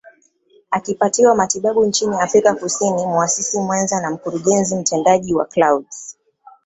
akipatiwa 0.71 1.35
matibabu 1.35 1.85
nchini 1.85 2.15
Afrika 2.21 2.53
Kusini 2.55 3.05
Muasisi 3.05 3.59
mwenza 3.59 4.01
na 4.01 4.11
Mkurugenzi 4.11 4.75
mtendaji 4.75 5.33
wa 5.33 5.45
Clouds 5.45 6.17